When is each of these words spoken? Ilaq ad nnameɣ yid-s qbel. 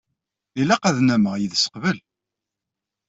Ilaq 0.61 0.83
ad 0.89 0.97
nnameɣ 1.01 1.33
yid-s 1.37 1.65
qbel. 1.73 1.97